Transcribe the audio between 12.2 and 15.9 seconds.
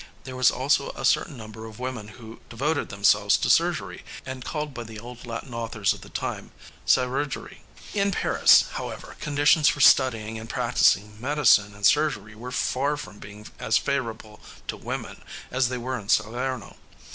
were far from being as favorable to women as they